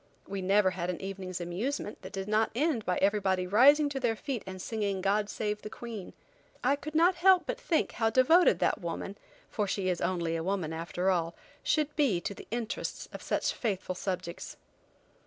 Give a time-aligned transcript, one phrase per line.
[0.27, 4.15] We never had an evening's amusement that did not end by everybody rising to their
[4.15, 6.13] feet and singing "God Save the Queen."
[6.63, 9.15] I could not help but think how devoted that woman,
[9.47, 13.53] for she is only a woman after all, should be to the interests of such
[13.53, 14.57] faithful subjects.